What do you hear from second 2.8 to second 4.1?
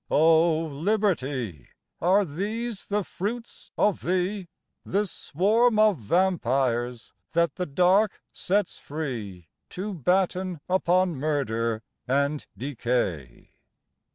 the fruits of